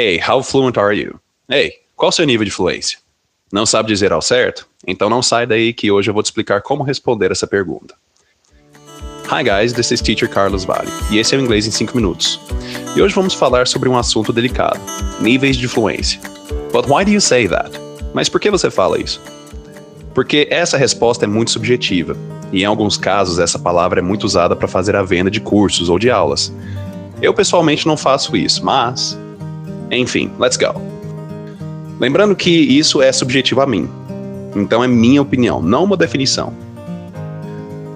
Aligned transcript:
Hey, 0.00 0.20
how 0.20 0.44
fluent 0.44 0.78
are 0.78 0.96
you? 0.96 1.18
Hey, 1.50 1.72
qual 1.96 2.10
o 2.10 2.12
seu 2.12 2.24
nível 2.24 2.44
de 2.44 2.52
fluência? 2.52 3.00
Não 3.52 3.66
sabe 3.66 3.88
dizer 3.88 4.12
ao 4.12 4.22
certo? 4.22 4.64
Então 4.86 5.10
não 5.10 5.20
sai 5.20 5.44
daí 5.44 5.72
que 5.72 5.90
hoje 5.90 6.08
eu 6.08 6.14
vou 6.14 6.22
te 6.22 6.26
explicar 6.26 6.62
como 6.62 6.84
responder 6.84 7.32
essa 7.32 7.48
pergunta. 7.48 7.96
Hi 9.28 9.42
guys, 9.42 9.72
this 9.72 9.90
is 9.90 10.00
Teacher 10.00 10.30
Carlos 10.30 10.64
Vale 10.64 10.88
e 11.10 11.18
esse 11.18 11.34
é 11.34 11.38
o 11.38 11.40
Inglês 11.40 11.66
em 11.66 11.72
5 11.72 11.96
minutos. 11.96 12.38
E 12.94 13.02
hoje 13.02 13.12
vamos 13.12 13.34
falar 13.34 13.66
sobre 13.66 13.88
um 13.88 13.98
assunto 13.98 14.32
delicado: 14.32 14.78
níveis 15.20 15.56
de 15.56 15.66
fluência. 15.66 16.20
But 16.72 16.86
why 16.86 17.04
do 17.04 17.10
you 17.10 17.20
say 17.20 17.48
that? 17.48 17.72
Mas 18.14 18.28
por 18.28 18.40
que 18.40 18.52
você 18.52 18.70
fala 18.70 19.00
isso? 19.00 19.20
Porque 20.14 20.46
essa 20.48 20.78
resposta 20.78 21.24
é 21.24 21.28
muito 21.28 21.50
subjetiva 21.50 22.16
e 22.52 22.62
em 22.62 22.64
alguns 22.64 22.96
casos 22.96 23.40
essa 23.40 23.58
palavra 23.58 23.98
é 23.98 24.02
muito 24.02 24.22
usada 24.22 24.54
para 24.54 24.68
fazer 24.68 24.94
a 24.94 25.02
venda 25.02 25.28
de 25.28 25.40
cursos 25.40 25.88
ou 25.88 25.98
de 25.98 26.08
aulas. 26.08 26.54
Eu 27.20 27.34
pessoalmente 27.34 27.84
não 27.84 27.96
faço 27.96 28.36
isso, 28.36 28.64
mas 28.64 29.18
enfim, 29.90 30.30
let's 30.38 30.56
go. 30.56 30.80
Lembrando 32.00 32.36
que 32.36 32.50
isso 32.50 33.02
é 33.02 33.10
subjetivo 33.10 33.60
a 33.60 33.66
mim. 33.66 33.88
Então 34.54 34.82
é 34.82 34.88
minha 34.88 35.20
opinião, 35.20 35.60
não 35.60 35.84
uma 35.84 35.96
definição. 35.96 36.52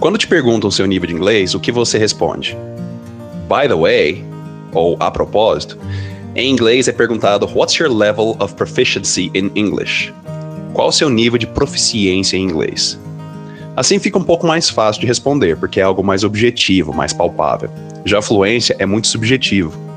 Quando 0.00 0.18
te 0.18 0.28
perguntam 0.28 0.70
seu 0.70 0.86
nível 0.86 1.08
de 1.08 1.14
inglês, 1.14 1.54
o 1.54 1.60
que 1.60 1.72
você 1.72 1.98
responde? 1.98 2.56
By 3.48 3.66
the 3.66 3.74
way, 3.74 4.24
ou 4.72 4.96
a 5.00 5.10
propósito, 5.10 5.76
em 6.36 6.50
inglês 6.50 6.86
é 6.86 6.92
perguntado 6.92 7.48
What's 7.52 7.76
your 7.76 7.90
level 7.90 8.36
of 8.38 8.54
proficiency 8.54 9.30
in 9.34 9.50
English? 9.56 10.12
Qual 10.72 10.88
o 10.88 10.92
seu 10.92 11.10
nível 11.10 11.38
de 11.38 11.46
proficiência 11.46 12.36
em 12.36 12.44
inglês? 12.44 12.98
Assim 13.74 13.98
fica 13.98 14.18
um 14.18 14.24
pouco 14.24 14.46
mais 14.46 14.68
fácil 14.68 15.00
de 15.00 15.06
responder, 15.06 15.56
porque 15.56 15.80
é 15.80 15.82
algo 15.82 16.04
mais 16.04 16.22
objetivo, 16.22 16.92
mais 16.92 17.12
palpável. 17.12 17.70
Já 18.04 18.18
a 18.18 18.22
fluência 18.22 18.76
é 18.78 18.86
muito 18.86 19.08
subjetivo. 19.08 19.87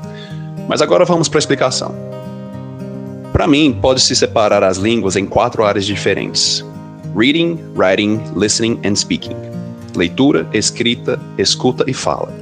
Mas 0.72 0.80
agora 0.80 1.04
vamos 1.04 1.28
para 1.28 1.36
a 1.36 1.40
explicação. 1.40 1.94
Para 3.30 3.46
mim, 3.46 3.78
pode-se 3.78 4.16
separar 4.16 4.64
as 4.64 4.78
línguas 4.78 5.16
em 5.16 5.26
quatro 5.26 5.66
áreas 5.66 5.84
diferentes: 5.84 6.64
reading, 7.14 7.58
writing, 7.76 8.18
listening 8.34 8.80
and 8.82 8.96
speaking. 8.96 9.36
Leitura, 9.94 10.48
escrita, 10.50 11.20
escuta 11.36 11.84
e 11.86 11.92
fala. 11.92 12.32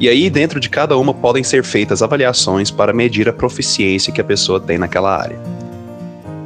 E 0.00 0.08
aí, 0.08 0.30
dentro 0.30 0.58
de 0.58 0.70
cada 0.70 0.96
uma, 0.96 1.12
podem 1.12 1.44
ser 1.44 1.62
feitas 1.62 2.00
avaliações 2.00 2.70
para 2.70 2.94
medir 2.94 3.28
a 3.28 3.32
proficiência 3.34 4.10
que 4.10 4.22
a 4.22 4.24
pessoa 4.24 4.58
tem 4.58 4.78
naquela 4.78 5.14
área. 5.14 5.38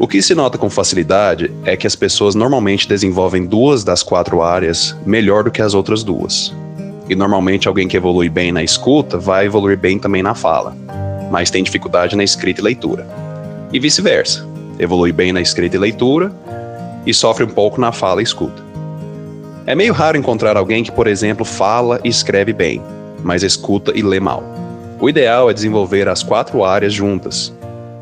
O 0.00 0.08
que 0.08 0.20
se 0.20 0.34
nota 0.34 0.58
com 0.58 0.68
facilidade 0.68 1.48
é 1.64 1.76
que 1.76 1.86
as 1.86 1.94
pessoas 1.94 2.34
normalmente 2.34 2.88
desenvolvem 2.88 3.46
duas 3.46 3.84
das 3.84 4.02
quatro 4.02 4.42
áreas 4.42 4.96
melhor 5.06 5.44
do 5.44 5.52
que 5.52 5.62
as 5.62 5.74
outras 5.74 6.02
duas. 6.02 6.52
E 7.08 7.14
normalmente 7.14 7.68
alguém 7.68 7.86
que 7.86 7.96
evolui 7.96 8.28
bem 8.28 8.50
na 8.50 8.64
escuta 8.64 9.16
vai 9.16 9.46
evoluir 9.46 9.78
bem 9.78 9.96
também 9.96 10.24
na 10.24 10.34
fala 10.34 10.76
mas 11.30 11.50
tem 11.50 11.62
dificuldade 11.62 12.16
na 12.16 12.24
escrita 12.24 12.60
e 12.60 12.64
leitura. 12.64 13.06
E 13.72 13.78
vice-versa. 13.78 14.46
Evolui 14.78 15.12
bem 15.12 15.32
na 15.32 15.40
escrita 15.40 15.76
e 15.76 15.78
leitura 15.78 16.32
e 17.06 17.14
sofre 17.14 17.44
um 17.44 17.48
pouco 17.48 17.80
na 17.80 17.92
fala 17.92 18.20
e 18.20 18.24
escuta. 18.24 18.62
É 19.66 19.74
meio 19.74 19.92
raro 19.92 20.16
encontrar 20.16 20.56
alguém 20.56 20.82
que, 20.82 20.90
por 20.90 21.06
exemplo, 21.06 21.44
fala 21.44 22.00
e 22.02 22.08
escreve 22.08 22.52
bem, 22.52 22.82
mas 23.22 23.42
escuta 23.42 23.92
e 23.94 24.02
lê 24.02 24.18
mal. 24.18 24.42
O 25.00 25.08
ideal 25.08 25.48
é 25.48 25.54
desenvolver 25.54 26.08
as 26.08 26.22
quatro 26.22 26.64
áreas 26.64 26.92
juntas. 26.92 27.54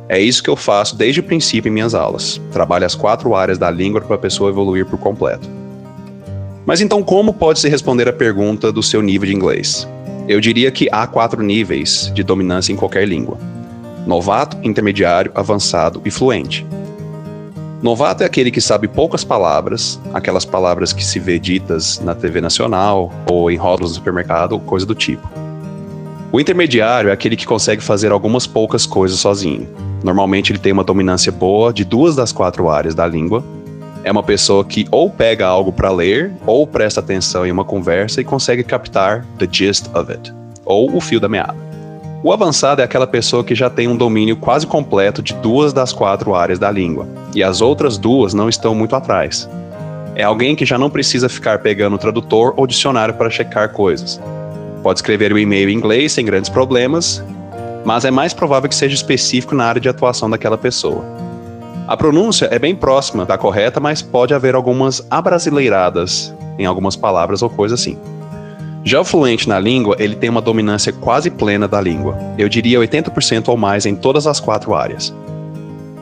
É 0.09 0.19
isso 0.19 0.43
que 0.43 0.49
eu 0.49 0.57
faço 0.57 0.97
desde 0.97 1.21
o 1.21 1.23
princípio 1.23 1.69
em 1.69 1.73
minhas 1.73 1.95
aulas. 1.95 2.41
Trabalho 2.51 2.87
as 2.87 2.95
quatro 2.95 3.35
áreas 3.35 3.59
da 3.59 3.71
língua 3.71 4.01
para 4.01 4.17
a 4.17 4.19
pessoa 4.19 4.51
evoluir 4.51 4.87
por 4.87 4.99
completo. 4.99 5.49
Mas 6.65 6.81
então, 6.81 7.03
como 7.03 7.33
pode-se 7.33 7.69
responder 7.69 8.09
a 8.09 8.13
pergunta 8.13 8.73
do 8.73 8.83
seu 8.83 9.03
nível 9.03 9.27
de 9.27 9.35
inglês? 9.35 9.87
Eu 10.29 10.43
diria 10.43 10.71
que 10.71 10.89
há 10.93 11.07
quatro 11.07 11.43
níveis 11.43 12.13
de 12.15 12.23
dominância 12.23 12.71
em 12.71 12.77
qualquer 12.77 13.09
língua: 13.09 13.39
novato, 14.07 14.59
intermediário, 14.63 15.33
avançado 15.35 16.03
e 16.05 16.11
fluente. 16.11 16.67
Novato 17.81 18.23
é 18.23 18.27
aquele 18.27 18.51
que 18.51 18.61
sabe 18.61 18.89
poucas 18.89 19.25
palavras, 19.25 19.99
aquelas 20.13 20.45
palavras 20.45 20.93
que 20.93 21.03
se 21.03 21.19
vê 21.19 21.39
ditas 21.39 21.99
na 22.01 22.15
TV 22.15 22.43
nacional 22.43 23.11
ou 23.31 23.51
em 23.51 23.57
rótulos 23.57 23.93
do 23.93 23.95
supermercado, 23.95 24.59
coisa 24.59 24.85
do 24.85 24.95
tipo. 24.95 25.27
O 26.31 26.39
intermediário 26.39 27.09
é 27.09 27.13
aquele 27.13 27.37
que 27.37 27.47
consegue 27.47 27.83
fazer 27.83 28.13
algumas 28.13 28.47
poucas 28.47 28.85
coisas 28.85 29.19
sozinho. 29.19 29.67
Normalmente 30.05 30.53
ele 30.53 30.59
tem 30.59 30.73
uma 30.73 30.85
dominância 30.85 31.33
boa 31.33 31.73
de 31.73 31.85
duas 31.85 32.15
das 32.15 32.33
quatro 32.33 32.69
áreas 32.69 32.95
da 32.95 33.07
língua 33.07 33.43
é 34.09 34.11
uma 34.11 34.23
pessoa 34.23 34.65
que 34.65 34.89
ou 34.91 35.11
pega 35.11 35.47
algo 35.47 35.71
para 35.71 35.91
ler, 35.91 36.33
ou 36.47 36.67
presta 36.67 37.01
atenção 37.01 37.45
em 37.45 37.53
uma 37.53 37.63
conversa 37.63 38.23
e 38.23 38.25
consegue 38.25 38.65
captar 38.65 39.23
the 39.39 39.47
gist 39.51 39.87
of 39.95 40.11
it, 40.11 40.33
ou 40.65 40.97
o 40.97 40.99
fio 40.99 41.21
da 41.21 41.29
meada. 41.29 41.55
O 42.25 42.33
avançado 42.33 42.81
é 42.81 42.85
aquela 42.85 43.07
pessoa 43.07 43.45
que 43.45 43.55
já 43.55 43.69
tem 43.69 43.87
um 43.87 43.95
domínio 43.95 44.35
quase 44.35 44.67
completo 44.67 45.21
de 45.21 45.35
duas 45.35 45.75
das 45.75 45.93
quatro 45.93 46.35
áreas 46.35 46.59
da 46.59 46.71
língua, 46.71 47.07
e 47.35 47.43
as 47.43 47.61
outras 47.61 47.99
duas 47.99 48.33
não 48.33 48.49
estão 48.49 48.75
muito 48.75 48.97
atrás. 48.97 49.47
É 50.15 50.25
alguém 50.25 50.57
que 50.57 50.65
já 50.65 50.79
não 50.79 50.89
precisa 50.89 51.29
ficar 51.29 51.59
pegando 51.59 51.99
tradutor 51.99 52.55
ou 52.57 52.67
dicionário 52.67 53.13
para 53.13 53.29
checar 53.29 53.75
coisas. 53.75 54.19
Pode 54.83 55.01
escrever 55.01 55.35
o 55.35 55.39
e-mail 55.39 55.69
em 55.69 55.75
inglês 55.75 56.13
sem 56.13 56.25
grandes 56.25 56.49
problemas, 56.49 57.23
mas 57.85 58.07
é 58.07 58.11
mais 58.11 58.33
provável 58.33 58.71
que 58.71 58.75
seja 58.75 58.95
específico 58.95 59.55
na 59.55 59.67
área 59.67 59.83
de 59.83 59.89
atuação 59.91 60.31
daquela 60.31 60.57
pessoa. 60.57 61.18
A 61.89 61.97
pronúncia 61.97 62.47
é 62.51 62.59
bem 62.59 62.77
próxima 62.77 63.25
da 63.25 63.39
correta, 63.39 63.81
mas 63.81 64.03
pode 64.03 64.35
haver 64.35 64.55
algumas 64.55 65.07
abrasileiradas 65.11 66.35
em 66.59 66.67
algumas 66.67 66.95
palavras 66.95 67.41
ou 67.41 67.49
coisa 67.49 67.77
assim. 67.77 67.97
Já 68.85 69.01
o 69.01 69.05
fluente 69.07 69.49
na 69.49 69.59
língua, 69.59 69.97
ele 69.99 70.15
tem 70.15 70.29
uma 70.29 70.43
dominância 70.43 70.93
quase 70.93 71.31
plena 71.31 71.67
da 71.67 71.81
língua. 71.81 72.19
Eu 72.37 72.47
diria 72.47 72.79
80% 72.79 73.49
ou 73.49 73.57
mais 73.57 73.87
em 73.87 73.95
todas 73.95 74.27
as 74.27 74.39
quatro 74.39 74.75
áreas. 74.75 75.15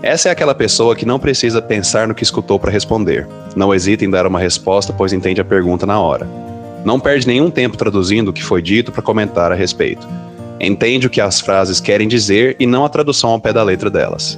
Essa 0.03 0.29
é 0.29 0.33
aquela 0.33 0.57
pessoa 0.57 0.97
que 0.97 1.07
não 1.07 1.21
precisa 1.21 1.63
pensar 1.63 2.09
no 2.09 2.17
que 2.17 2.25
escutou 2.25 2.59
para 2.59 2.73
responder. 2.73 3.29
Não 3.55 3.73
hesita 3.73 4.05
em 4.05 4.11
dar 4.11 4.27
uma 4.27 4.41
resposta, 4.41 4.93
pois 4.93 5.13
entende 5.13 5.41
a 5.41 5.45
pergunta 5.45 5.87
na 5.87 6.01
hora. 6.01 6.29
Não 6.85 6.99
perde 6.99 7.29
nenhum 7.29 7.49
tempo 7.49 7.77
traduzindo 7.77 8.31
o 8.31 8.33
que 8.33 8.43
foi 8.43 8.61
dito 8.61 8.91
para 8.91 9.03
comentar 9.03 9.53
a 9.53 9.55
respeito. 9.55 10.05
Entende 10.61 11.07
o 11.07 11.11
que 11.11 11.21
as 11.21 11.41
frases 11.41 11.79
querem 11.79 12.09
dizer 12.09 12.57
e 12.59 12.67
não 12.67 12.85
a 12.85 12.89
tradução 12.89 13.31
ao 13.31 13.41
pé 13.41 13.53
da 13.53 13.63
letra 13.63 13.89
delas. 13.89 14.37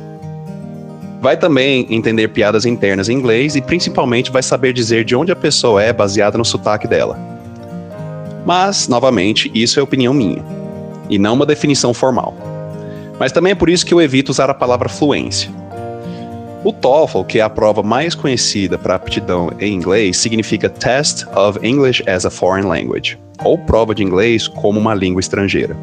Vai 1.21 1.37
também 1.37 1.87
entender 1.91 2.29
piadas 2.29 2.65
internas 2.65 3.09
em 3.09 3.15
inglês 3.15 3.57
e 3.57 3.61
principalmente 3.61 4.31
vai 4.31 4.43
saber 4.43 4.73
dizer 4.73 5.05
de 5.05 5.17
onde 5.17 5.33
a 5.33 5.37
pessoa 5.37 5.83
é 5.83 5.93
baseada 5.93 6.39
no 6.39 6.45
sotaque 6.45 6.87
dela. 6.87 7.19
Mas, 8.47 8.87
novamente, 8.87 9.51
isso 9.53 9.81
é 9.81 9.83
opinião 9.83 10.15
minha, 10.15 10.45
e 11.11 11.19
não 11.19 11.35
uma 11.35 11.45
definição 11.45 11.93
formal. 11.93 12.35
Mas 13.19 13.33
também 13.33 13.53
é 13.53 13.55
por 13.55 13.69
isso 13.69 13.85
que 13.85 13.93
eu 13.93 14.01
evito 14.01 14.31
usar 14.31 14.49
a 14.49 14.55
palavra 14.55 14.89
fluência. 14.89 15.51
O 16.65 16.73
TOEFL, 16.73 17.25
que 17.25 17.41
é 17.41 17.43
a 17.43 17.51
prova 17.51 17.83
mais 17.83 18.15
conhecida 18.15 18.79
para 18.79 18.95
aptidão 18.95 19.51
em 19.61 19.75
inglês, 19.75 20.17
significa 20.17 20.69
Test 20.69 21.25
of 21.37 21.59
English 21.67 22.03
as 22.09 22.25
a 22.27 22.31
Foreign 22.31 22.69
Language, 22.69 23.19
ou 23.45 23.59
prova 23.59 23.95
de 23.95 24.05
inglês 24.05 24.47
como 24.47 24.79
uma 24.79 24.95
língua 24.95 25.21
estrangeira. 25.21 25.77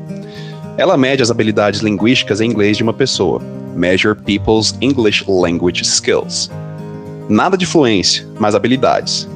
Ela 0.77 0.97
mede 0.97 1.21
as 1.21 1.31
habilidades 1.31 1.81
linguísticas 1.81 2.39
em 2.39 2.49
inglês 2.49 2.77
de 2.77 2.83
uma 2.83 2.93
pessoa, 2.93 3.41
Measure 3.75 4.15
People's 4.15 4.75
English 4.81 5.25
Language 5.27 5.83
Skills. 5.83 6.49
Nada 7.27 7.57
de 7.57 7.65
fluência, 7.65 8.25
mas 8.39 8.55
habilidades. 8.55 9.27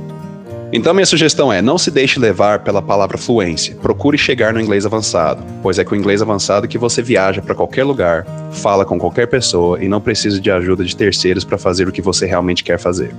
Então 0.71 0.93
minha 0.93 1.05
sugestão 1.05 1.51
é: 1.51 1.61
não 1.61 1.77
se 1.77 1.89
deixe 1.89 2.19
levar 2.19 2.59
pela 2.59 2.81
palavra 2.81 3.17
fluência. 3.17 3.75
Procure 3.81 4.17
chegar 4.17 4.53
no 4.53 4.61
inglês 4.61 4.85
avançado, 4.85 5.43
pois 5.61 5.79
é 5.79 5.83
com 5.83 5.95
o 5.95 5.97
inglês 5.97 6.21
avançado 6.21 6.67
que 6.67 6.77
você 6.77 7.01
viaja 7.01 7.41
para 7.41 7.55
qualquer 7.55 7.83
lugar, 7.83 8.25
fala 8.51 8.85
com 8.85 8.99
qualquer 8.99 9.27
pessoa 9.27 9.83
e 9.83 9.87
não 9.87 9.99
precisa 9.99 10.39
de 10.39 10.51
ajuda 10.51 10.83
de 10.83 10.95
terceiros 10.95 11.43
para 11.43 11.57
fazer 11.57 11.87
o 11.87 11.91
que 11.91 12.01
você 12.01 12.25
realmente 12.27 12.63
quer 12.63 12.77
fazer. 12.77 13.15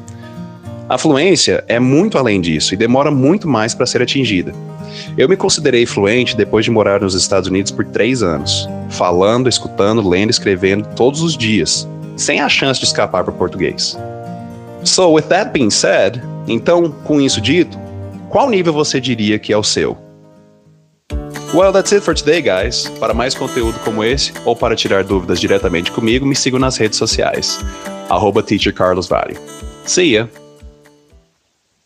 A 0.90 0.98
fluência 0.98 1.62
é 1.68 1.78
muito 1.78 2.18
além 2.18 2.40
disso 2.40 2.74
e 2.74 2.76
demora 2.76 3.12
muito 3.12 3.46
mais 3.46 3.72
para 3.72 3.86
ser 3.86 4.02
atingida. 4.02 4.52
Eu 5.16 5.28
me 5.28 5.36
considerei 5.36 5.86
fluente 5.86 6.36
depois 6.36 6.64
de 6.64 6.70
morar 6.72 7.00
nos 7.00 7.14
Estados 7.14 7.48
Unidos 7.48 7.70
por 7.70 7.84
três 7.84 8.24
anos, 8.24 8.68
falando, 8.88 9.48
escutando, 9.48 10.06
lendo, 10.06 10.30
escrevendo 10.30 10.88
todos 10.96 11.22
os 11.22 11.38
dias, 11.38 11.86
sem 12.16 12.40
a 12.40 12.48
chance 12.48 12.80
de 12.80 12.86
escapar 12.86 13.22
para 13.22 13.32
o 13.32 13.36
português. 13.36 13.96
So, 14.82 15.12
with 15.12 15.28
that 15.28 15.52
being 15.52 15.70
said, 15.70 16.20
então, 16.48 16.90
com 17.04 17.20
isso 17.20 17.40
dito, 17.40 17.78
qual 18.28 18.50
nível 18.50 18.72
você 18.72 19.00
diria 19.00 19.38
que 19.38 19.52
é 19.52 19.56
o 19.56 19.62
seu? 19.62 19.96
Well, 21.54 21.72
that's 21.72 21.92
it 21.92 22.04
for 22.04 22.16
today, 22.16 22.42
guys. 22.42 22.88
Para 22.98 23.14
mais 23.14 23.36
conteúdo 23.36 23.78
como 23.84 24.02
esse, 24.02 24.32
ou 24.44 24.56
para 24.56 24.74
tirar 24.74 25.04
dúvidas 25.04 25.38
diretamente 25.38 25.92
comigo, 25.92 26.26
me 26.26 26.34
sigam 26.34 26.58
nas 26.58 26.76
redes 26.76 26.98
sociais. 26.98 27.60
Arroba. 28.08 28.44
See 29.86 30.14
ya! 30.14 30.28